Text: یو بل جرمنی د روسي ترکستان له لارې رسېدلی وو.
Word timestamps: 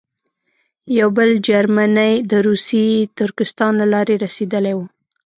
یو 0.99 1.09
بل 1.17 1.29
جرمنی 1.47 2.13
د 2.31 2.33
روسي 2.47 2.85
ترکستان 3.19 3.71
له 3.81 3.85
لارې 3.93 4.15
رسېدلی 4.25 4.73
وو. 4.75 4.85